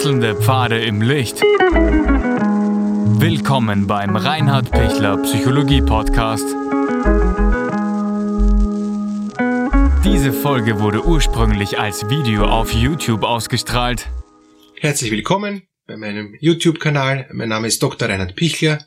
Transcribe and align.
Wechselnde 0.00 0.34
Pfade 0.34 0.82
im 0.82 1.02
Licht. 1.02 1.42
Willkommen 3.20 3.86
beim 3.86 4.16
Reinhard 4.16 4.70
Pichler 4.70 5.18
Psychologie 5.18 5.82
Podcast. 5.82 6.46
Diese 10.02 10.32
Folge 10.32 10.80
wurde 10.80 11.04
ursprünglich 11.04 11.78
als 11.78 12.08
Video 12.08 12.46
auf 12.46 12.72
YouTube 12.72 13.24
ausgestrahlt. 13.24 14.08
Herzlich 14.78 15.10
willkommen 15.10 15.68
bei 15.86 15.98
meinem 15.98 16.34
YouTube-Kanal. 16.40 17.28
Mein 17.34 17.50
Name 17.50 17.66
ist 17.68 17.82
Dr. 17.82 18.08
Reinhard 18.08 18.36
Pichler. 18.36 18.82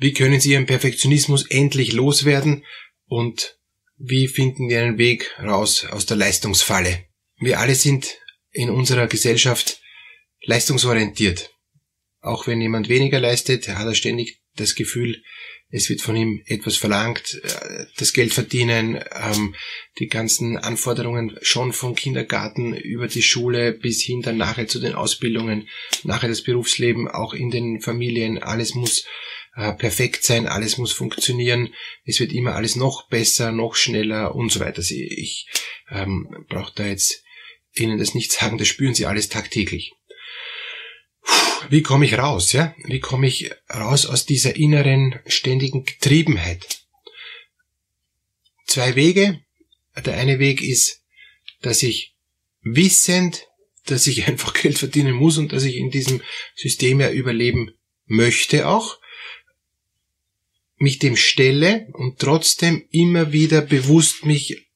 Wie 0.00 0.12
können 0.12 0.40
Sie 0.40 0.50
Ihren 0.50 0.66
Perfektionismus 0.66 1.48
endlich 1.48 1.92
loswerden 1.92 2.64
und 3.06 3.60
wie 3.96 4.26
finden 4.26 4.68
wir 4.68 4.80
einen 4.80 4.98
Weg 4.98 5.38
raus 5.40 5.86
aus 5.88 6.04
der 6.04 6.16
Leistungsfalle? 6.16 7.04
Wir 7.38 7.60
alle 7.60 7.76
sind 7.76 8.21
in 8.52 8.70
unserer 8.70 9.06
Gesellschaft 9.06 9.80
leistungsorientiert. 10.44 11.50
Auch 12.20 12.46
wenn 12.46 12.60
jemand 12.60 12.88
weniger 12.88 13.18
leistet, 13.18 13.68
hat 13.68 13.86
er 13.86 13.94
ständig 13.94 14.40
das 14.56 14.74
Gefühl, 14.74 15.22
es 15.74 15.88
wird 15.88 16.02
von 16.02 16.14
ihm 16.14 16.42
etwas 16.46 16.76
verlangt, 16.76 17.40
äh, 17.42 17.86
das 17.96 18.12
Geld 18.12 18.34
verdienen, 18.34 19.02
ähm, 19.12 19.54
die 19.98 20.06
ganzen 20.06 20.58
Anforderungen 20.58 21.38
schon 21.40 21.72
vom 21.72 21.94
Kindergarten 21.94 22.74
über 22.74 23.08
die 23.08 23.22
Schule 23.22 23.72
bis 23.72 24.02
hin 24.02 24.20
dann 24.20 24.36
nachher 24.36 24.68
zu 24.68 24.78
den 24.80 24.94
Ausbildungen, 24.94 25.68
nachher 26.04 26.28
das 26.28 26.42
Berufsleben, 26.42 27.08
auch 27.08 27.32
in 27.32 27.50
den 27.50 27.80
Familien, 27.80 28.38
alles 28.38 28.74
muss 28.74 29.06
äh, 29.56 29.72
perfekt 29.72 30.24
sein, 30.24 30.46
alles 30.46 30.76
muss 30.76 30.92
funktionieren, 30.92 31.72
es 32.04 32.20
wird 32.20 32.32
immer 32.32 32.54
alles 32.54 32.76
noch 32.76 33.08
besser, 33.08 33.50
noch 33.50 33.74
schneller 33.74 34.34
und 34.34 34.52
so 34.52 34.60
weiter. 34.60 34.78
Also 34.78 34.94
ich 34.94 35.48
ähm, 35.90 36.44
brauche 36.48 36.72
da 36.74 36.86
jetzt 36.86 37.21
Ihnen 37.74 37.98
das 37.98 38.14
nicht 38.14 38.32
sagen, 38.32 38.58
das 38.58 38.68
spüren 38.68 38.94
Sie 38.94 39.06
alles 39.06 39.28
tagtäglich. 39.28 39.92
Wie 41.68 41.82
komme 41.82 42.04
ich 42.04 42.18
raus, 42.18 42.52
ja? 42.52 42.74
Wie 42.84 43.00
komme 43.00 43.26
ich 43.26 43.50
raus 43.72 44.06
aus 44.06 44.26
dieser 44.26 44.56
inneren 44.56 45.20
ständigen 45.26 45.84
Getriebenheit? 45.84 46.82
Zwei 48.66 48.94
Wege. 48.94 49.40
Der 50.04 50.16
eine 50.16 50.38
Weg 50.38 50.62
ist, 50.62 51.02
dass 51.60 51.82
ich 51.82 52.14
wissend, 52.62 53.46
dass 53.86 54.06
ich 54.06 54.26
einfach 54.26 54.54
Geld 54.54 54.78
verdienen 54.78 55.14
muss 55.14 55.38
und 55.38 55.52
dass 55.52 55.64
ich 55.64 55.76
in 55.76 55.90
diesem 55.90 56.22
System 56.54 57.00
ja 57.00 57.10
überleben 57.10 57.72
möchte 58.06 58.68
auch, 58.68 58.98
mich 60.76 60.98
dem 60.98 61.16
stelle 61.16 61.86
und 61.92 62.18
trotzdem 62.18 62.84
immer 62.90 63.32
wieder 63.32 63.60
bewusst 63.60 64.24
mich 64.24 64.66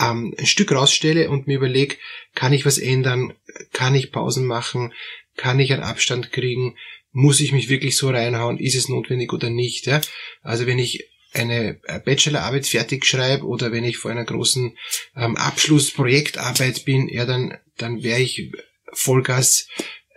ähm, 0.00 0.34
ein 0.38 0.46
Stück 0.46 0.72
rausstelle 0.72 1.30
und 1.30 1.46
mir 1.46 1.56
überlege, 1.56 1.96
kann 2.34 2.52
ich 2.52 2.64
was 2.66 2.78
ändern, 2.78 3.34
kann 3.72 3.94
ich 3.94 4.12
Pausen 4.12 4.46
machen, 4.46 4.92
kann 5.36 5.60
ich 5.60 5.72
einen 5.72 5.82
Abstand 5.82 6.32
kriegen, 6.32 6.76
muss 7.12 7.40
ich 7.40 7.52
mich 7.52 7.68
wirklich 7.68 7.96
so 7.96 8.10
reinhauen, 8.10 8.58
ist 8.58 8.76
es 8.76 8.88
notwendig 8.88 9.32
oder 9.32 9.50
nicht. 9.50 9.86
Ja? 9.86 10.00
Also 10.42 10.66
wenn 10.66 10.78
ich 10.78 11.08
eine 11.32 11.80
Bachelorarbeit 12.04 12.66
fertig 12.66 13.06
schreibe 13.06 13.46
oder 13.46 13.72
wenn 13.72 13.84
ich 13.84 13.98
vor 13.98 14.10
einer 14.10 14.24
großen 14.24 14.76
ähm, 15.16 15.36
Abschlussprojektarbeit 15.36 16.84
bin, 16.84 17.08
ja, 17.08 17.24
dann, 17.24 17.56
dann 17.76 18.02
wäre 18.02 18.20
ich 18.20 18.50
Vollgas 18.92 19.68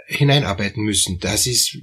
hineinarbeiten 0.08 0.84
müssen. 0.84 1.20
Das 1.20 1.46
ist 1.48 1.78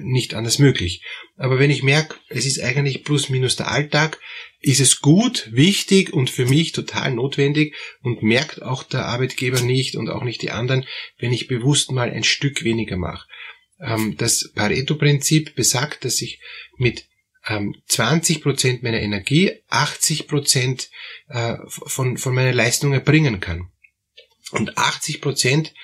nicht 0.00 0.34
anders 0.34 0.58
möglich. 0.58 1.02
Aber 1.36 1.58
wenn 1.58 1.70
ich 1.70 1.82
merke, 1.82 2.16
es 2.28 2.46
ist 2.46 2.60
eigentlich 2.60 3.04
plus 3.04 3.28
minus 3.28 3.56
der 3.56 3.70
Alltag, 3.70 4.18
ist 4.60 4.80
es 4.80 5.00
gut, 5.00 5.48
wichtig 5.52 6.12
und 6.12 6.30
für 6.30 6.46
mich 6.46 6.72
total 6.72 7.12
notwendig 7.12 7.74
und 8.00 8.22
merkt 8.22 8.62
auch 8.62 8.82
der 8.82 9.06
Arbeitgeber 9.06 9.60
nicht 9.60 9.96
und 9.96 10.08
auch 10.08 10.24
nicht 10.24 10.42
die 10.42 10.50
anderen, 10.50 10.86
wenn 11.18 11.32
ich 11.32 11.46
bewusst 11.46 11.92
mal 11.92 12.10
ein 12.10 12.24
Stück 12.24 12.64
weniger 12.64 12.96
mache. 12.96 13.28
Ähm, 13.80 14.16
das 14.16 14.50
Pareto-Prinzip 14.54 15.54
besagt, 15.54 16.04
dass 16.04 16.22
ich 16.22 16.40
mit 16.78 17.06
20 17.86 18.36
ähm, 18.36 18.42
Prozent 18.42 18.82
meiner 18.82 19.00
Energie 19.00 19.52
80 19.68 20.26
Prozent 20.26 20.90
äh, 21.28 21.56
von, 21.68 22.16
von 22.16 22.34
meiner 22.34 22.52
Leistung 22.52 22.92
erbringen 22.92 23.40
kann. 23.40 23.70
Und 24.50 24.78
80 24.78 25.20
Prozent 25.20 25.74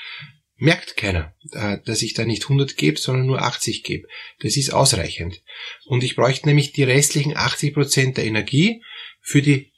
merkt 0.63 0.97
keiner, 0.97 1.35
äh, 1.51 1.79
dass 1.85 2.03
ich 2.03 2.15
da 2.15 2.25
nicht 2.25 2.45
100 2.45 2.77
gebe, 2.77 2.99
sondern 2.99 3.27
nur 3.27 3.43
80 3.43 3.83
gebe. 3.83 4.07
Das 4.41 4.57
ist 4.57 4.73
ausreichend. 4.73 5.43
Und 5.87 6.05
ich 6.05 6.15
bräuchte 6.15 6.47
nämlich 6.47 6.73
die 6.73 6.85
restlichen 6.85 7.37
80 7.37 7.75
Prozent 7.75 8.17
der 8.17 8.27
Energie 8.27 8.81
für 9.21 9.43
die 9.43 9.73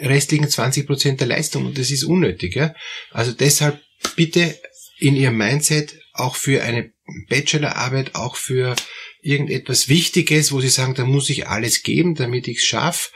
restlichen 0.00 0.48
20 0.48 0.84
Prozent 0.84 1.20
der 1.20 1.28
Leistung 1.28 1.64
und 1.64 1.78
das 1.78 1.92
ist 1.92 2.02
unnötig. 2.02 2.56
Ja? 2.56 2.74
Also 3.10 3.30
deshalb 3.30 3.80
bitte 4.16 4.58
in 4.98 5.14
Ihrem 5.14 5.36
Mindset 5.36 5.96
auch 6.12 6.34
für 6.34 6.62
eine 6.64 6.92
Bachelorarbeit, 7.28 8.16
auch 8.16 8.34
für 8.34 8.74
irgendetwas 9.20 9.88
Wichtiges, 9.88 10.50
wo 10.50 10.60
Sie 10.60 10.68
sagen, 10.68 10.94
da 10.94 11.04
muss 11.04 11.30
ich 11.30 11.46
alles 11.46 11.84
geben, 11.84 12.16
damit 12.16 12.48
ich 12.48 12.58
es 12.58 12.64
schaffe, 12.64 13.10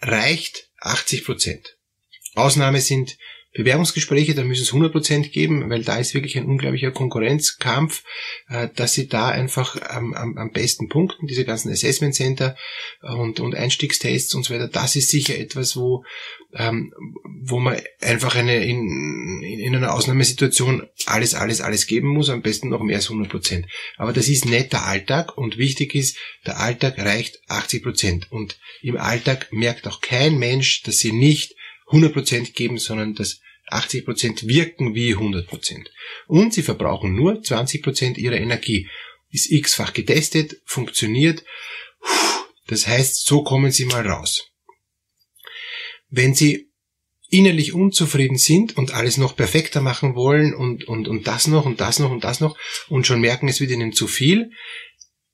reicht 0.00 0.68
80 0.80 1.24
Prozent. 1.24 1.78
Ausnahme 2.34 2.82
sind 2.82 3.16
Bewerbungsgespräche, 3.54 4.34
da 4.34 4.42
müssen 4.42 4.62
es 4.62 4.72
100% 4.72 5.30
geben, 5.30 5.70
weil 5.70 5.84
da 5.84 5.96
ist 5.96 6.12
wirklich 6.12 6.36
ein 6.36 6.46
unglaublicher 6.46 6.90
Konkurrenzkampf, 6.90 8.02
äh, 8.48 8.68
dass 8.74 8.94
sie 8.94 9.06
da 9.06 9.28
einfach 9.28 9.80
am, 9.80 10.12
am, 10.12 10.36
am 10.36 10.50
besten 10.50 10.88
punkten, 10.88 11.28
diese 11.28 11.44
ganzen 11.44 11.70
Assessment 11.70 12.16
Center 12.16 12.56
und, 13.00 13.38
und 13.38 13.54
Einstiegstests 13.54 14.34
und 14.34 14.44
so 14.44 14.54
weiter, 14.54 14.66
das 14.66 14.96
ist 14.96 15.10
sicher 15.10 15.38
etwas, 15.38 15.76
wo, 15.76 16.04
ähm, 16.52 16.92
wo 17.42 17.60
man 17.60 17.80
einfach 18.00 18.34
eine, 18.34 18.64
in, 18.64 19.42
in 19.42 19.76
einer 19.76 19.94
Ausnahmesituation 19.94 20.88
alles, 21.06 21.34
alles, 21.34 21.60
alles 21.60 21.86
geben 21.86 22.08
muss, 22.08 22.30
am 22.30 22.42
besten 22.42 22.70
noch 22.70 22.82
mehr 22.82 22.96
als 22.96 23.08
100%. 23.08 23.66
Aber 23.96 24.12
das 24.12 24.28
ist 24.28 24.46
nicht 24.46 24.72
der 24.72 24.86
Alltag 24.86 25.38
und 25.38 25.58
wichtig 25.58 25.94
ist, 25.94 26.16
der 26.44 26.58
Alltag 26.58 26.98
reicht 26.98 27.40
80% 27.48 28.30
und 28.30 28.58
im 28.82 28.96
Alltag 28.96 29.52
merkt 29.52 29.86
auch 29.86 30.00
kein 30.00 30.38
Mensch, 30.38 30.82
dass 30.82 30.98
sie 30.98 31.12
nicht 31.12 31.54
100% 31.90 32.52
geben, 32.52 32.78
sondern 32.78 33.14
dass 33.14 33.40
80% 33.70 34.46
wirken 34.46 34.94
wie 34.94 35.14
100%. 35.14 35.86
Und 36.26 36.52
sie 36.52 36.62
verbrauchen 36.62 37.14
nur 37.14 37.34
20% 37.34 38.16
ihrer 38.16 38.36
Energie. 38.36 38.88
Ist 39.30 39.50
x-fach 39.50 39.92
getestet, 39.92 40.60
funktioniert. 40.64 41.44
Das 42.66 42.86
heißt, 42.86 43.26
so 43.26 43.42
kommen 43.42 43.72
sie 43.72 43.86
mal 43.86 44.06
raus. 44.06 44.50
Wenn 46.08 46.34
sie 46.34 46.70
innerlich 47.30 47.72
unzufrieden 47.72 48.36
sind 48.36 48.76
und 48.76 48.94
alles 48.94 49.16
noch 49.16 49.34
perfekter 49.34 49.80
machen 49.80 50.14
wollen 50.14 50.54
und, 50.54 50.84
und, 50.84 51.08
und 51.08 51.26
das 51.26 51.48
noch 51.48 51.64
und 51.64 51.80
das 51.80 51.98
noch 51.98 52.10
und 52.10 52.22
das 52.22 52.40
noch 52.40 52.56
und 52.88 53.06
schon 53.06 53.20
merken, 53.20 53.48
es 53.48 53.60
wird 53.60 53.72
ihnen 53.72 53.92
zu 53.92 54.06
viel, 54.06 54.52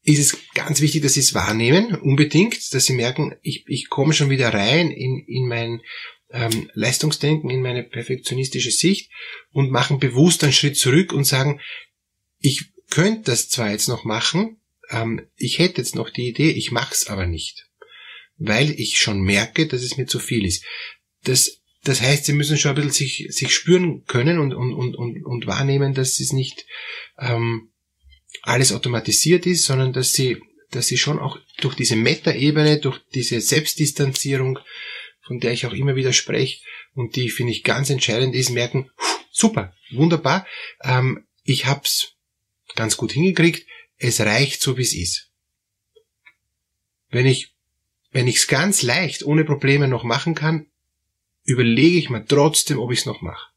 ist 0.03 0.19
es 0.19 0.39
ganz 0.55 0.81
wichtig, 0.81 1.03
dass 1.03 1.15
sie 1.15 1.21
es 1.21 1.35
wahrnehmen, 1.35 1.95
unbedingt, 1.95 2.73
dass 2.73 2.87
sie 2.87 2.95
merken, 2.95 3.35
ich, 3.43 3.65
ich 3.69 3.89
komme 3.89 4.15
schon 4.15 4.31
wieder 4.31 4.53
rein 4.53 4.91
in, 4.91 5.25
in 5.27 5.47
mein 5.47 5.83
ähm, 6.31 6.71
Leistungsdenken, 6.75 7.51
in 7.51 7.61
meine 7.61 7.83
perfektionistische 7.83 8.71
Sicht 8.71 9.11
und 9.51 9.71
machen 9.71 9.99
bewusst 9.99 10.43
einen 10.43 10.53
Schritt 10.53 10.77
zurück 10.77 11.13
und 11.13 11.25
sagen, 11.25 11.61
ich 12.39 12.71
könnte 12.89 13.31
das 13.31 13.49
zwar 13.49 13.71
jetzt 13.71 13.89
noch 13.89 14.05
machen, 14.05 14.61
ähm, 14.91 15.27
ich 15.37 15.59
hätte 15.59 15.79
jetzt 15.79 15.95
noch 15.95 16.11
die 16.11 16.29
Idee, 16.29 16.51
ich 16.51 16.73
mache 16.73 16.95
es 16.95 17.09
aber 17.09 17.27
nicht, 17.27 17.69
weil 18.37 18.71
ich 18.71 18.99
schon 18.99 19.21
merke, 19.21 19.67
dass 19.67 19.83
es 19.83 19.97
mir 19.97 20.07
zu 20.07 20.19
viel 20.19 20.45
ist. 20.45 20.65
Das, 21.25 21.61
das 21.85 22.01
heißt, 22.01 22.25
sie 22.25 22.33
müssen 22.33 22.57
schon 22.57 22.71
ein 22.71 22.75
bisschen 22.77 22.93
sich, 22.93 23.27
sich 23.31 23.55
spüren 23.55 24.05
können 24.07 24.39
und, 24.39 24.55
und, 24.55 24.73
und, 24.73 24.97
und, 24.97 25.25
und 25.25 25.47
wahrnehmen, 25.47 25.95
dass 25.95 26.21
es 26.21 26.33
nicht 26.33 26.67
ähm, 27.19 27.71
alles 28.43 28.73
automatisiert 28.73 29.47
ist, 29.47 29.65
sondern 29.65 29.93
dass 29.93 30.13
sie, 30.13 30.43
dass 30.71 30.87
sie 30.87 30.99
schon 30.99 31.19
auch 31.19 31.39
durch 31.61 31.75
diese 31.75 31.97
Meta-Ebene, 31.97 32.79
durch 32.79 33.01
diese 33.15 33.41
Selbstdistanzierung 33.41 34.59
von 35.31 35.39
der 35.39 35.53
ich 35.53 35.65
auch 35.65 35.73
immer 35.73 35.95
wieder 35.95 36.13
spreche 36.13 36.61
und 36.95 37.15
die 37.15 37.31
finde 37.31 37.53
ich 37.53 37.63
ganz 37.63 37.89
entscheidend 37.89 38.35
ist, 38.35 38.51
merken, 38.51 38.91
super, 39.31 39.73
wunderbar, 39.93 40.45
ähm, 40.83 41.25
ich 41.45 41.67
hab's 41.67 42.15
ganz 42.75 42.97
gut 42.97 43.13
hingekriegt, 43.13 43.65
es 43.97 44.21
reicht 44.21 44.61
so 44.61 44.77
wie 44.77 44.83
es 44.83 44.93
ist. 44.93 45.31
Wenn 47.11 47.27
ich 47.27 47.55
wenn 48.11 48.27
ich's 48.27 48.49
ganz 48.49 48.83
leicht 48.83 49.23
ohne 49.23 49.45
Probleme 49.45 49.87
noch 49.87 50.03
machen 50.03 50.35
kann, 50.35 50.67
überlege 51.45 51.99
ich 51.99 52.11
mir 52.11 52.25
trotzdem, 52.25 52.81
ob 52.81 52.91
ich's 52.91 53.07
noch 53.07 53.21
mache. 53.21 53.50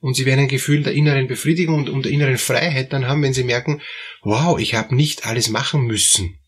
Und 0.00 0.14
sie 0.14 0.26
werden 0.26 0.40
ein 0.40 0.48
Gefühl 0.48 0.82
der 0.82 0.92
inneren 0.92 1.26
Befriedigung 1.26 1.88
und, 1.88 2.04
der 2.04 2.12
inneren 2.12 2.38
Freiheit 2.38 2.92
dann 2.92 3.06
haben, 3.06 3.22
wenn 3.22 3.34
sie 3.34 3.44
merken, 3.44 3.82
wow, 4.22 4.58
ich 4.58 4.74
habe 4.74 4.94
nicht 4.94 5.26
alles 5.26 5.48
machen 5.48 5.82
müssen. 5.82 6.38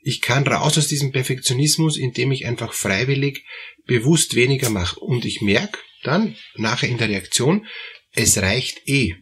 Ich 0.00 0.20
kann 0.20 0.46
raus 0.46 0.76
aus 0.76 0.88
diesem 0.88 1.12
Perfektionismus, 1.12 1.96
indem 1.96 2.32
ich 2.32 2.46
einfach 2.46 2.72
freiwillig 2.72 3.44
bewusst 3.86 4.34
weniger 4.34 4.68
mache. 4.68 4.98
Und 5.00 5.24
ich 5.24 5.40
merke 5.40 5.78
dann 6.02 6.36
nachher 6.56 6.88
in 6.88 6.98
der 6.98 7.08
Reaktion, 7.08 7.66
es 8.12 8.36
reicht 8.38 8.86
eh. 8.88 9.16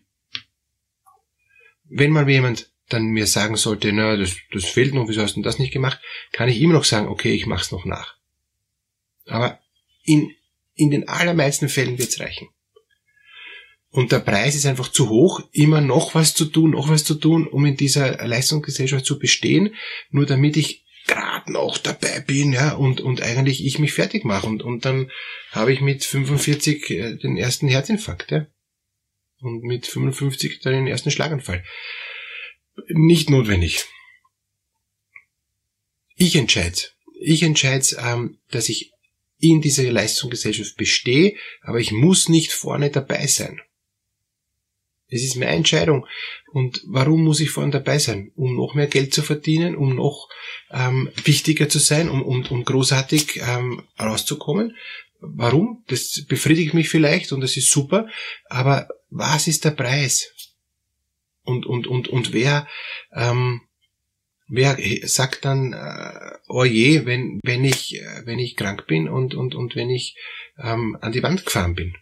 Wenn 1.85 2.11
mal 2.11 2.29
jemand 2.29 2.71
dann 2.89 3.07
mir 3.07 3.27
sagen 3.27 3.57
sollte, 3.57 3.93
na, 3.93 4.17
das, 4.17 4.37
das 4.53 4.65
fehlt 4.65 4.95
noch, 4.95 5.09
wieso 5.09 5.23
hast 5.23 5.37
du 5.37 5.43
das 5.43 5.59
nicht 5.59 5.73
gemacht, 5.73 6.01
kann 6.33 6.49
ich 6.49 6.61
immer 6.61 6.75
noch 6.75 6.85
sagen, 6.85 7.09
okay, 7.09 7.33
ich 7.33 7.47
mach's 7.47 7.71
noch 7.71 7.85
nach. 7.85 8.17
Aber 9.27 9.61
in, 10.03 10.35
in 10.75 10.91
den 10.91 11.09
allermeisten 11.09 11.69
Fällen 11.69 11.99
wird's 11.99 12.21
reichen. 12.21 12.49
Und 13.93 14.11
der 14.11 14.21
Preis 14.21 14.55
ist 14.55 14.65
einfach 14.65 14.89
zu 14.89 15.11
hoch, 15.11 15.43
immer 15.53 15.83
noch 15.83 16.15
was 16.15 16.33
zu 16.33 16.47
tun, 16.47 16.71
noch 16.71 16.89
was 16.89 17.05
zu 17.05 17.15
tun, 17.15 17.47
um 17.47 17.67
in 17.67 17.77
dieser 17.77 18.27
Leistungsgesellschaft 18.27 19.05
zu 19.05 19.19
bestehen, 19.19 19.75
nur 20.11 20.25
damit 20.25 20.57
ich 20.57 20.87
gerade 21.07 21.53
noch 21.53 21.77
dabei 21.77 22.21
bin, 22.21 22.55
ja, 22.55 22.73
und, 22.73 23.03
und 23.03 23.21
eigentlich 23.21 23.63
ich 23.67 23.79
mich 23.79 23.93
fertig 23.93 24.25
mache. 24.25 24.47
Und, 24.47 24.63
und 24.63 24.87
dann 24.87 25.11
habe 25.51 25.75
ich 25.75 25.83
mit 25.83 26.05
45 26.05 26.91
äh, 26.91 27.17
den 27.17 27.37
ersten 27.37 27.69
Herzinfarkt, 27.69 28.31
ja. 28.31 28.47
Und 29.41 29.63
mit 29.63 29.87
55 29.87 30.61
dann 30.61 30.73
den 30.73 30.87
ersten 30.87 31.11
Schlaganfall. 31.11 31.63
Nicht 32.89 33.29
notwendig. 33.29 33.85
Ich 36.17 36.35
entscheide. 36.35 36.79
Ich 37.21 37.43
entscheide, 37.43 37.85
ähm, 37.99 38.39
dass 38.51 38.71
ich 38.71 38.93
in 39.39 39.61
dieser 39.61 39.91
Leistungsgesellschaft 39.91 40.77
bestehe, 40.77 41.37
aber 41.61 41.79
ich 41.79 41.93
muss 41.93 42.31
nicht 42.31 42.53
vorne 42.53 42.91
dabei 42.91 43.27
sein. 43.27 43.61
Es 45.13 45.23
ist 45.23 45.37
meine 45.37 45.53
Entscheidung. 45.53 46.07
Und 46.53 46.83
warum 46.87 47.23
muss 47.23 47.41
ich 47.41 47.51
vorne 47.51 47.71
dabei 47.71 47.99
sein? 47.99 48.33
Um 48.35 48.57
noch 48.57 48.75
mehr 48.75 48.87
Geld 48.87 49.13
zu 49.13 49.23
verdienen, 49.23 49.77
um 49.77 49.95
noch 49.95 50.29
ähm, 50.71 51.11
wichtiger 51.25 51.69
zu 51.69 51.79
sein, 51.79 52.09
um, 52.09 52.23
um, 52.23 52.45
um 52.47 52.65
großartig 52.65 53.41
ähm, 53.47 53.83
rauszukommen. 54.01 54.77
Warum? 55.21 55.85
Das 55.87 56.25
befriedigt 56.27 56.75
mich 56.75 56.89
vielleicht 56.89 57.33
und 57.33 57.43
das 57.43 57.57
ist 57.57 57.71
super, 57.71 58.09
aber 58.49 58.89
was 59.11 59.47
ist 59.47 59.65
der 59.65 59.71
Preis? 59.71 60.33
Und, 61.45 61.67
und, 61.67 61.87
und, 61.87 62.09
und 62.09 62.33
wer, 62.33 62.67
ähm, 63.15 63.61
wer 64.49 64.77
sagt 65.05 65.45
dann, 65.45 65.73
äh, 65.73 66.39
oh 66.49 66.65
je, 66.65 67.05
wenn, 67.07 67.41
wenn 67.45 67.65
ich, 67.65 67.97
äh, 68.01 68.23
wenn 68.25 68.39
ich 68.39 68.57
krank 68.57 68.87
bin 68.87 69.09
und, 69.09 69.35
und, 69.35 69.55
und 69.55 69.77
wenn 69.77 69.91
ich 69.91 70.17
ähm, 70.59 70.97
an 71.01 71.13
die 71.13 71.23
Wand 71.23 71.45
gefahren 71.45 71.75
bin? 71.75 71.95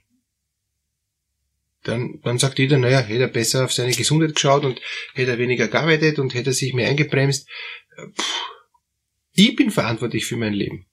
Dann, 1.84 2.20
dann 2.22 2.38
sagt 2.38 2.58
jeder, 2.58 2.78
naja, 2.78 3.00
hätte 3.00 3.22
er 3.22 3.28
besser 3.28 3.64
auf 3.64 3.72
seine 3.72 3.92
Gesundheit 3.92 4.34
geschaut 4.34 4.64
und 4.64 4.80
hätte 5.14 5.30
er 5.30 5.38
weniger 5.38 5.68
gearbeitet 5.68 6.18
und 6.18 6.34
hätte 6.34 6.50
er 6.50 6.54
sich 6.54 6.74
mehr 6.74 6.88
eingebremst. 6.88 7.48
Puh, 7.96 8.22
ich 9.34 9.56
bin 9.56 9.70
verantwortlich 9.70 10.26
für 10.26 10.36
mein 10.36 10.52
Leben. 10.52 10.86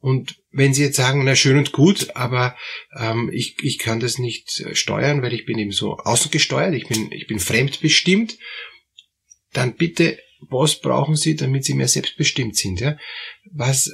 Und 0.00 0.36
wenn 0.52 0.74
Sie 0.74 0.84
jetzt 0.84 0.96
sagen, 0.96 1.24
na 1.24 1.34
schön 1.34 1.58
und 1.58 1.72
gut, 1.72 2.14
aber 2.14 2.56
ähm, 2.96 3.30
ich, 3.32 3.56
ich 3.62 3.78
kann 3.78 3.98
das 3.98 4.18
nicht 4.18 4.60
äh, 4.60 4.74
steuern, 4.76 5.22
weil 5.22 5.34
ich 5.34 5.44
bin 5.44 5.58
eben 5.58 5.72
so 5.72 5.96
außengesteuert, 5.96 6.74
ich 6.74 6.86
bin, 6.86 7.10
ich 7.10 7.26
bin 7.26 7.40
fremdbestimmt, 7.40 8.38
dann 9.52 9.74
bitte, 9.74 10.18
was 10.40 10.80
brauchen 10.80 11.16
Sie, 11.16 11.34
damit 11.34 11.64
Sie 11.64 11.74
mehr 11.74 11.88
selbstbestimmt 11.88 12.56
sind? 12.56 12.78
Ja? 12.80 12.96
Was, 13.50 13.92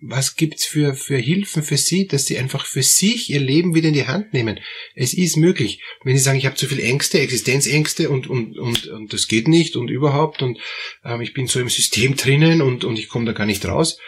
was 0.00 0.36
gibt's 0.36 0.64
für, 0.64 0.94
für 0.94 1.16
Hilfen 1.16 1.62
für 1.62 1.76
Sie, 1.76 2.06
dass 2.06 2.26
Sie 2.26 2.38
einfach 2.38 2.66
für 2.66 2.82
sich 2.82 3.30
Ihr 3.30 3.40
Leben 3.40 3.74
wieder 3.74 3.88
in 3.88 3.94
die 3.94 4.06
Hand 4.06 4.32
nehmen? 4.32 4.60
Es 4.94 5.14
ist 5.14 5.36
möglich. 5.36 5.80
Wenn 6.02 6.16
Sie 6.16 6.22
sagen, 6.22 6.38
ich 6.38 6.46
habe 6.46 6.56
zu 6.56 6.66
viel 6.66 6.80
Ängste, 6.80 7.20
Existenzängste 7.20 8.10
und, 8.10 8.26
und, 8.26 8.58
und, 8.58 8.86
und 8.86 9.12
das 9.12 9.28
geht 9.28 9.48
nicht 9.48 9.76
und 9.76 9.88
überhaupt 9.88 10.42
und 10.42 10.58
ähm, 11.04 11.20
ich 11.20 11.32
bin 11.32 11.46
so 11.46 11.60
im 11.60 11.68
System 11.68 12.16
drinnen 12.16 12.62
und, 12.62 12.84
und 12.84 12.98
ich 12.98 13.08
komme 13.08 13.26
da 13.26 13.32
gar 13.32 13.46
nicht 13.46 13.64
raus, 13.66 13.98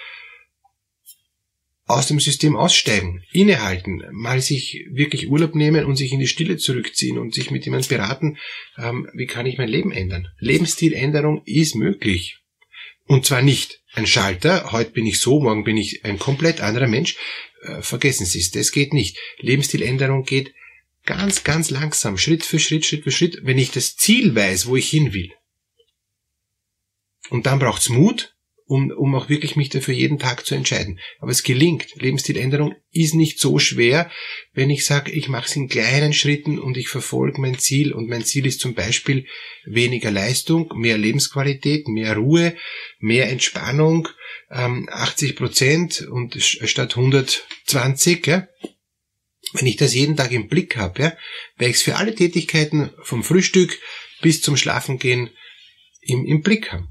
aus 1.87 2.09
dem 2.09 2.19
System 2.19 2.57
aussteigen, 2.57 3.23
innehalten, 3.31 4.03
mal 4.11 4.41
sich 4.41 4.87
wirklich 4.91 5.31
Urlaub 5.31 5.55
nehmen 5.55 5.85
und 5.85 5.97
sich 5.97 6.13
in 6.13 6.19
die 6.19 6.27
Stille 6.27 6.57
zurückziehen 6.57 7.17
und 7.17 7.33
sich 7.33 7.53
mit 7.53 7.65
jemandem 7.65 7.89
beraten, 7.97 8.39
ähm, 8.77 9.09
wie 9.15 9.27
kann 9.27 9.47
ich 9.47 9.57
mein 9.57 9.69
Leben 9.69 9.93
ändern. 9.93 10.29
Lebensstiländerung 10.39 11.43
ist 11.45 11.77
möglich. 11.77 12.39
Und 13.07 13.25
zwar 13.25 13.41
nicht 13.41 13.83
ein 13.97 14.07
Schalter, 14.07 14.73
heute 14.73 14.91
bin 14.91 15.07
ich 15.07 15.21
so, 15.21 15.41
morgen 15.41 15.65
bin 15.65 15.77
ich 15.77 16.05
ein 16.05 16.19
komplett 16.19 16.61
anderer 16.61 16.87
Mensch. 16.87 17.17
Äh, 17.63 17.81
vergessen 17.83 18.27
Sie 18.27 18.41
es, 18.41 18.51
das 18.51 18.71
geht 18.71 18.93
nicht. 18.93 19.19
Lebensstiländerung 19.39 20.25
geht 20.25 20.55
ganz, 21.07 21.45
ganz 21.45 21.71
langsam, 21.71 22.19
Schritt 22.19 22.45
für 22.45 22.59
Schritt, 22.59 22.85
Schritt 22.85 23.05
für 23.05 23.11
Schritt, 23.11 23.41
wenn 23.43 23.59
ich 23.59 23.71
das 23.71 23.97
Ziel 23.97 24.35
weiß, 24.35 24.67
wo 24.67 24.77
ich 24.77 24.91
hin 24.91 25.15
will. 25.15 25.33
Und 27.31 27.47
dann 27.47 27.59
braucht's 27.59 27.89
Mut, 27.89 28.36
um, 28.67 28.91
um 28.91 29.15
auch 29.15 29.29
wirklich 29.29 29.55
mich 29.55 29.69
dafür 29.69 29.95
jeden 29.95 30.19
Tag 30.19 30.45
zu 30.45 30.55
entscheiden. 30.55 30.99
Aber 31.21 31.31
es 31.31 31.45
gelingt. 31.45 31.95
Lebensstiländerung 31.95 32.75
ist 32.91 33.15
nicht 33.15 33.39
so 33.39 33.59
schwer, 33.59 34.11
wenn 34.53 34.71
ich 34.71 34.85
sage, 34.85 35.13
ich 35.13 35.29
mache 35.29 35.47
es 35.47 35.57
in 35.57 35.69
kleinen 35.69 36.13
Schritten 36.13 36.59
und 36.59 36.77
ich 36.77 36.89
verfolge 36.89 37.41
mein 37.41 37.59
Ziel. 37.59 37.93
Und 37.93 38.09
mein 38.09 38.25
Ziel 38.25 38.45
ist 38.45 38.61
zum 38.61 38.75
Beispiel 38.75 39.27
weniger 39.65 40.11
Leistung, 40.11 40.73
mehr 40.77 40.99
Lebensqualität, 40.99 41.87
mehr 41.87 42.17
Ruhe, 42.17 42.57
mehr 42.99 43.31
Entspannung, 43.31 44.09
ähm, 44.51 44.89
80 44.91 45.37
Prozent 45.37 46.01
und 46.11 46.37
statt 46.43 46.97
120. 46.97 48.27
Ja? 48.27 48.49
Wenn 49.53 49.67
ich 49.67 49.77
das 49.77 49.95
jeden 49.95 50.17
Tag 50.17 50.33
im 50.33 50.49
Blick 50.49 50.77
habe, 50.77 51.03
ja, 51.03 51.17
werde 51.57 51.71
ich 51.71 51.77
es 51.77 51.83
für 51.83 51.97
alle 51.97 52.15
Tätigkeiten 52.17 52.91
vom 53.03 53.23
Frühstück 53.23 53.79
bis 54.23 54.43
zum 54.43 54.57
Schlafengehen 54.57 55.31
im, 56.01 56.27
im 56.27 56.43
Blick 56.43 56.73
haben. 56.73 56.89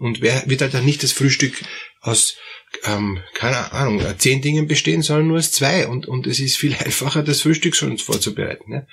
Und 0.00 0.22
wer 0.22 0.42
wird 0.46 0.62
halt 0.62 0.72
dann 0.72 0.86
nicht 0.86 1.02
das 1.02 1.12
Frühstück 1.12 1.62
aus, 2.00 2.38
ähm, 2.84 3.22
keine 3.34 3.72
Ahnung, 3.72 4.02
zehn 4.16 4.40
Dingen 4.40 4.66
bestehen, 4.66 5.02
sondern 5.02 5.28
nur 5.28 5.36
aus 5.36 5.52
zwei. 5.52 5.86
Und, 5.86 6.08
und 6.08 6.26
es 6.26 6.40
ist 6.40 6.56
viel 6.56 6.74
einfacher, 6.78 7.22
das 7.22 7.42
Frühstück 7.42 7.76
schon 7.76 7.98
vorzubereiten. 7.98 8.70
Ne? 8.70 8.88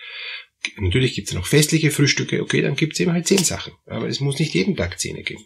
Natürlich 0.76 1.16
gibt 1.16 1.30
es 1.30 1.34
noch 1.34 1.48
festliche 1.48 1.92
Frühstücke, 1.92 2.42
okay, 2.42 2.62
dann 2.62 2.76
gibt 2.76 2.94
es 2.94 3.00
eben 3.00 3.14
halt 3.14 3.26
zehn 3.26 3.42
Sachen. 3.42 3.72
Aber 3.86 4.10
es 4.10 4.20
muss 4.20 4.38
nicht 4.38 4.54
jeden 4.54 4.76
Tag 4.76 5.00
Zähne 5.00 5.24
geben. 5.24 5.46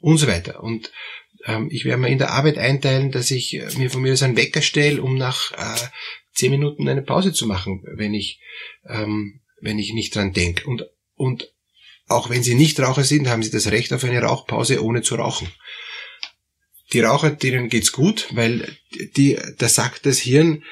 Und 0.00 0.18
so 0.18 0.26
weiter. 0.26 0.60
Und 0.64 0.90
ähm, 1.44 1.68
ich 1.70 1.84
werde 1.84 2.00
mir 2.00 2.08
in 2.08 2.18
der 2.18 2.32
Arbeit 2.32 2.58
einteilen, 2.58 3.12
dass 3.12 3.30
ich 3.30 3.54
äh, 3.54 3.68
mir 3.78 3.88
von 3.88 4.02
mir 4.02 4.16
so 4.16 4.24
einen 4.24 4.36
Wecker 4.36 4.62
stelle, 4.62 5.00
um 5.00 5.16
nach 5.16 5.52
äh, 5.52 5.88
zehn 6.34 6.50
Minuten 6.50 6.88
eine 6.88 7.02
Pause 7.02 7.32
zu 7.32 7.46
machen, 7.46 7.84
wenn 7.94 8.14
ich, 8.14 8.40
ähm, 8.88 9.42
wenn 9.60 9.78
ich 9.78 9.92
nicht 9.92 10.12
dran 10.16 10.32
denke. 10.32 10.66
Und, 10.66 10.86
und 11.14 11.52
auch 12.06 12.30
wenn 12.30 12.42
Sie 12.42 12.54
nicht 12.54 12.78
Raucher 12.80 13.04
sind, 13.04 13.28
haben 13.28 13.42
Sie 13.42 13.50
das 13.50 13.70
Recht 13.70 13.92
auf 13.92 14.04
eine 14.04 14.22
Rauchpause 14.22 14.82
ohne 14.82 15.02
zu 15.02 15.16
rauchen. 15.16 15.48
Die 16.92 17.00
Raucher, 17.00 17.30
denen 17.30 17.68
geht's 17.68 17.92
gut, 17.92 18.28
weil 18.32 18.76
die, 19.16 19.38
da 19.58 19.68
sagt 19.68 20.06
das 20.06 20.18
Hirn, 20.18 20.62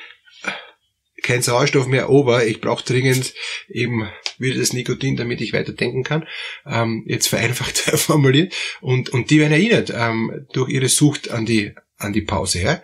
kein 1.22 1.42
Sauerstoff 1.42 1.86
mehr 1.86 2.10
ober, 2.10 2.46
ich 2.46 2.60
brauche 2.60 2.84
dringend 2.84 3.32
eben 3.69 4.08
wieder 4.38 4.58
das 4.58 4.75
Nikotin, 4.75 5.16
damit 5.16 5.40
ich 5.40 5.54
weiter 5.54 5.72
denken 5.72 6.04
kann. 6.04 6.28
Ähm, 6.66 7.04
jetzt 7.06 7.28
vereinfacht 7.28 7.78
formuliert. 7.98 8.54
Und, 8.81 9.08
und 9.08 9.31
die 9.31 9.40
werden 9.40 9.52
erinnert 9.52 9.92
ähm, 9.94 10.46
durch 10.52 10.70
ihre 10.70 10.88
Sucht 10.88 11.31
an 11.31 11.46
die, 11.46 11.72
an 11.96 12.12
die 12.12 12.20
Pause. 12.20 12.60
Ja? 12.60 12.82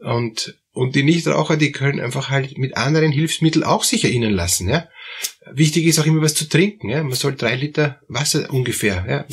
Und, 0.00 0.59
und 0.72 0.94
die 0.94 1.02
Nichtraucher, 1.02 1.56
die 1.56 1.72
können 1.72 2.00
einfach 2.00 2.30
halt 2.30 2.56
mit 2.56 2.76
anderen 2.76 3.10
Hilfsmitteln 3.10 3.64
auch 3.64 3.82
sich 3.82 4.04
erinnern 4.04 4.32
lassen. 4.32 4.68
Ja? 4.68 4.88
Wichtig 5.50 5.86
ist 5.86 5.98
auch 5.98 6.06
immer 6.06 6.22
was 6.22 6.34
zu 6.34 6.48
trinken. 6.48 6.88
Ja? 6.88 7.02
Man 7.02 7.14
soll 7.14 7.34
drei 7.34 7.56
Liter 7.56 8.00
Wasser 8.08 8.48
ungefähr, 8.52 9.04
ja? 9.08 9.26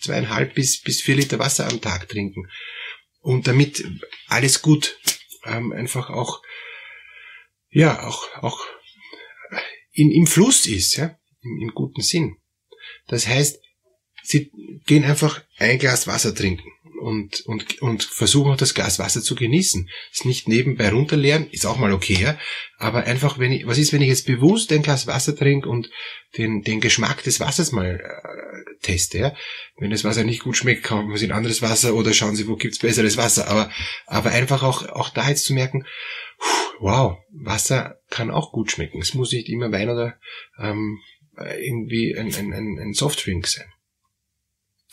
zweieinhalb 0.00 0.54
bis, 0.54 0.82
bis 0.82 1.00
vier 1.00 1.16
Liter 1.16 1.38
Wasser 1.38 1.66
am 1.66 1.80
Tag 1.80 2.08
trinken. 2.08 2.48
Und 3.20 3.46
damit 3.46 3.84
alles 4.26 4.60
gut 4.60 4.98
ähm, 5.46 5.72
einfach 5.72 6.10
auch, 6.10 6.42
ja, 7.70 8.06
auch, 8.06 8.26
auch 8.42 8.60
in, 9.92 10.10
im 10.12 10.26
Fluss 10.26 10.66
ist, 10.66 10.96
ja? 10.96 11.18
Im, 11.40 11.60
im 11.62 11.74
guten 11.74 12.02
Sinn. 12.02 12.36
Das 13.06 13.26
heißt, 13.26 13.58
sie 14.22 14.52
gehen 14.86 15.04
einfach 15.04 15.42
ein 15.56 15.78
Glas 15.78 16.06
Wasser 16.06 16.34
trinken 16.34 16.70
und, 16.98 17.40
und, 17.46 17.80
und 17.80 18.02
versuchen 18.02 18.52
auch 18.52 18.56
das 18.56 18.74
Glas 18.74 18.98
Wasser 18.98 19.22
zu 19.22 19.34
genießen. 19.34 19.88
Es 20.12 20.24
nicht 20.24 20.48
nebenbei 20.48 20.90
runterleeren, 20.90 21.48
ist 21.50 21.66
auch 21.66 21.78
mal 21.78 21.92
okay, 21.92 22.18
ja? 22.20 22.38
aber 22.78 23.04
einfach, 23.04 23.38
wenn 23.38 23.52
ich, 23.52 23.66
was 23.66 23.78
ist, 23.78 23.92
wenn 23.92 24.02
ich 24.02 24.08
jetzt 24.08 24.26
bewusst 24.26 24.72
ein 24.72 24.82
Glas 24.82 25.06
Wasser 25.06 25.36
trinke 25.36 25.68
und 25.68 25.90
den, 26.36 26.62
den 26.62 26.80
Geschmack 26.80 27.22
des 27.22 27.40
Wassers 27.40 27.72
mal 27.72 28.00
äh, 28.00 28.74
teste, 28.82 29.18
ja? 29.18 29.34
Wenn 29.78 29.90
das 29.90 30.04
Wasser 30.04 30.24
nicht 30.24 30.42
gut 30.42 30.56
schmeckt, 30.56 30.84
kaufen 30.84 31.16
Sie 31.16 31.26
ein 31.26 31.32
anderes 31.32 31.62
Wasser 31.62 31.94
oder 31.94 32.12
schauen 32.12 32.36
Sie, 32.36 32.48
wo 32.48 32.56
gibt's 32.56 32.78
besseres 32.78 33.16
Wasser, 33.16 33.48
aber, 33.48 33.70
aber 34.06 34.30
einfach 34.30 34.62
auch, 34.62 34.88
auch 34.88 35.10
da 35.10 35.28
jetzt 35.28 35.44
zu 35.44 35.54
merken, 35.54 35.84
wow, 36.80 37.18
Wasser 37.30 38.00
kann 38.10 38.30
auch 38.30 38.52
gut 38.52 38.70
schmecken. 38.70 39.00
Es 39.00 39.14
muss 39.14 39.32
nicht 39.32 39.48
immer 39.48 39.72
Wein 39.72 39.88
oder 39.88 40.18
ähm, 40.58 41.00
irgendwie 41.36 42.16
ein, 42.16 42.34
ein, 42.34 42.78
ein 42.78 42.92
Softdrink 42.92 43.46
sein 43.46 43.72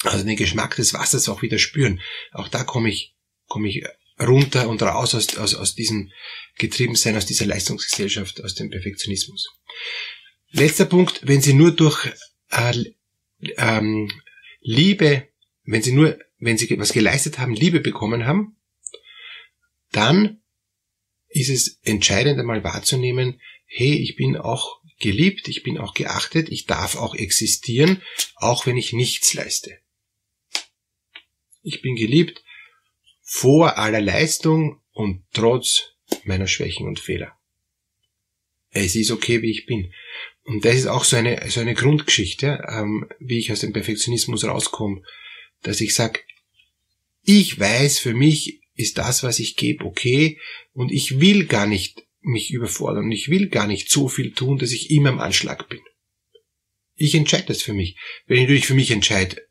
also 0.08 0.26
den 0.26 0.36
Geschmack 0.36 0.76
des 0.76 0.94
Wassers 0.94 1.30
auch 1.30 1.42
wieder 1.42 1.60
spüren. 1.60 2.02
Auch 2.32 2.48
da 2.48 2.64
komme 2.64 2.90
ich, 2.90 3.16
komme 3.48 3.70
ich 3.70 3.84
runter 4.20 4.70
und 4.70 4.82
raus 4.82 5.16
aus, 5.16 5.38
aus, 5.38 5.56
aus 5.56 5.76
diesem 5.76 6.12
Getriebensein, 6.58 7.18
aus 7.18 7.26
dieser 7.26 7.46
Leistungsgesellschaft, 7.46 8.44
aus 8.44 8.56
dem 8.56 8.70
Perfektionismus. 8.70 9.50
Letzter 10.52 10.86
Punkt, 10.86 11.22
wenn 11.24 11.42
Sie 11.42 11.54
nur 11.54 11.72
durch 11.72 12.10
äh, 12.50 12.74
ähm, 13.58 14.12
Liebe, 14.62 15.28
wenn 15.64 15.82
Sie 15.82 15.92
nur, 15.92 16.18
wenn 16.40 16.58
Sie 16.58 16.80
was 16.80 16.94
geleistet 16.94 17.40
haben, 17.40 17.54
Liebe 17.54 17.82
bekommen 17.82 18.26
haben, 18.26 18.56
dann 19.92 20.42
ist 21.28 21.50
es 21.50 21.80
entscheidend 21.84 22.40
einmal 22.40 22.64
wahrzunehmen, 22.64 23.42
hey, 23.66 23.96
ich 23.96 24.16
bin 24.16 24.38
auch 24.38 24.80
geliebt, 25.00 25.50
ich 25.50 25.64
bin 25.64 25.78
auch 25.78 25.94
geachtet, 25.94 26.48
ich 26.50 26.66
darf 26.66 26.96
auch 26.96 27.16
existieren, 27.16 28.02
auch 28.36 28.66
wenn 28.66 28.78
ich 28.78 28.94
nichts 28.94 29.34
leiste 29.34 29.78
ich 31.66 31.82
bin 31.82 31.96
geliebt 31.96 32.44
vor 33.22 33.78
aller 33.78 34.02
Leistung 34.02 34.82
und 34.92 35.26
trotz 35.34 35.96
meiner 36.24 36.48
Schwächen 36.48 36.88
und 36.88 37.00
Fehler. 37.00 37.38
es 38.70 38.96
ist 38.96 39.12
okay, 39.12 39.42
wie 39.42 39.52
ich 39.52 39.66
bin. 39.66 39.94
Und 40.44 40.64
das 40.66 40.76
ist 40.76 40.88
auch 40.88 41.06
so 41.06 41.16
eine, 41.16 41.50
so 41.50 41.60
eine 41.60 41.74
Grundgeschichte, 41.74 42.64
ähm, 42.70 43.08
wie 43.20 43.40
ich 43.40 43.52
aus 43.52 43.62
dem 43.62 43.74
Perfektionismus 43.74 44.44
rauskomme, 44.44 45.02
dass 45.64 45.82
ich 45.82 45.96
sage, 45.96 46.20
ich 47.24 47.60
weiß, 47.60 47.98
für 47.98 48.14
mich 48.14 48.62
ist 48.76 48.98
das, 48.98 49.24
was 49.24 49.40
ich 49.40 49.56
gebe, 49.56 49.86
okay, 49.86 50.40
und 50.74 50.92
ich 50.92 51.20
will 51.20 51.46
gar 51.46 51.66
nicht 51.66 52.04
mich 52.22 52.52
überfordern 52.52 53.06
und 53.06 53.12
ich 53.12 53.30
will 53.30 53.48
gar 53.48 53.66
nicht 53.66 53.90
so 53.90 54.08
viel 54.08 54.34
tun, 54.34 54.58
dass 54.60 54.72
ich 54.72 54.92
immer 54.92 55.10
am 55.10 55.20
Anschlag 55.20 55.68
bin. 55.70 55.82
Ich 56.96 57.16
entscheide 57.16 57.48
das 57.48 57.62
für 57.62 57.74
mich. 57.74 57.98
Wenn 58.28 58.38
ich 58.38 58.44
natürlich 58.44 58.68
für 58.68 58.74
mich 58.74 58.92
entscheide, 58.92 59.42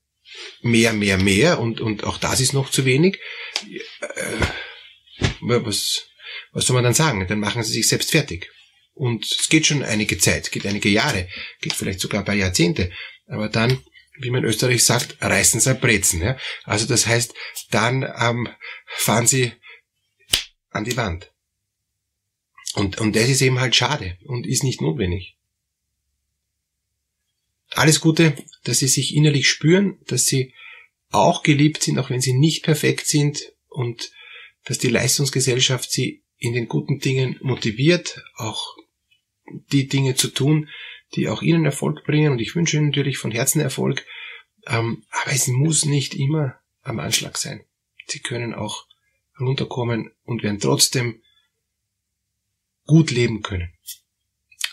mehr, 0.62 0.92
mehr, 0.92 1.18
mehr 1.18 1.58
und, 1.58 1.80
und 1.80 2.04
auch 2.04 2.18
das 2.18 2.40
ist 2.40 2.52
noch 2.52 2.70
zu 2.70 2.84
wenig, 2.84 3.18
äh, 4.00 4.46
was, 5.40 6.06
was 6.52 6.66
soll 6.66 6.74
man 6.74 6.84
dann 6.84 6.94
sagen? 6.94 7.26
Dann 7.26 7.40
machen 7.40 7.62
sie 7.62 7.72
sich 7.72 7.88
selbst 7.88 8.10
fertig. 8.10 8.50
Und 8.94 9.24
es 9.24 9.48
geht 9.48 9.66
schon 9.66 9.82
einige 9.82 10.18
Zeit, 10.18 10.52
geht 10.52 10.66
einige 10.66 10.88
Jahre, 10.88 11.28
geht 11.60 11.72
vielleicht 11.72 12.00
sogar 12.00 12.20
ein 12.20 12.24
paar 12.24 12.34
Jahrzehnte. 12.34 12.92
Aber 13.26 13.48
dann, 13.48 13.82
wie 14.20 14.30
man 14.30 14.44
in 14.44 14.48
Österreich 14.48 14.84
sagt, 14.84 15.16
reißen 15.20 15.60
sie 15.60 15.74
Brezen. 15.74 16.22
Ja? 16.22 16.38
Also 16.64 16.86
das 16.86 17.06
heißt, 17.06 17.34
dann 17.70 18.02
ähm, 18.18 18.48
fahren 18.86 19.26
sie 19.26 19.52
an 20.70 20.84
die 20.84 20.96
Wand. 20.96 21.32
Und, 22.74 23.00
und 23.00 23.14
das 23.14 23.28
ist 23.28 23.42
eben 23.42 23.60
halt 23.60 23.74
schade 23.74 24.18
und 24.24 24.46
ist 24.46 24.64
nicht 24.64 24.80
notwendig. 24.80 25.36
Alles 27.74 28.00
Gute, 28.00 28.36
dass 28.64 28.78
sie 28.78 28.88
sich 28.88 29.14
innerlich 29.14 29.48
spüren, 29.48 29.98
dass 30.06 30.26
sie 30.26 30.54
auch 31.10 31.42
geliebt 31.42 31.82
sind, 31.82 31.98
auch 31.98 32.10
wenn 32.10 32.20
sie 32.20 32.32
nicht 32.32 32.62
perfekt 32.62 33.06
sind 33.06 33.52
und 33.68 34.10
dass 34.64 34.78
die 34.78 34.88
Leistungsgesellschaft 34.88 35.90
sie 35.90 36.22
in 36.38 36.52
den 36.52 36.68
guten 36.68 36.98
Dingen 36.98 37.36
motiviert, 37.40 38.22
auch 38.36 38.76
die 39.72 39.88
Dinge 39.88 40.14
zu 40.14 40.28
tun, 40.28 40.68
die 41.14 41.28
auch 41.28 41.42
ihnen 41.42 41.64
Erfolg 41.64 42.04
bringen. 42.04 42.32
Und 42.32 42.40
ich 42.40 42.54
wünsche 42.54 42.76
ihnen 42.76 42.86
natürlich 42.86 43.18
von 43.18 43.30
Herzen 43.30 43.60
Erfolg. 43.60 44.04
Ähm, 44.66 45.04
aber 45.22 45.32
es 45.32 45.46
muss 45.48 45.84
nicht 45.84 46.14
immer 46.14 46.58
am 46.82 46.98
Anschlag 46.98 47.38
sein. 47.38 47.64
Sie 48.06 48.20
können 48.20 48.54
auch 48.54 48.86
runterkommen 49.38 50.12
und 50.24 50.42
werden 50.42 50.60
trotzdem 50.60 51.22
gut 52.86 53.10
leben 53.10 53.42
können. 53.42 53.72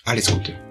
Alles 0.03 0.31
Gute. 0.31 0.70